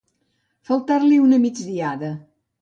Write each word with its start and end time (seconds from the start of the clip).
Faltar-li 0.69 1.19
una 1.27 1.39
migdiada. 1.45 2.11